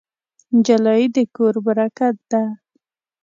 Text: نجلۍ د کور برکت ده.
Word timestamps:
نجلۍ 0.55 1.03
د 1.15 1.17
کور 1.35 1.55
برکت 1.65 2.15
ده. 2.31 2.43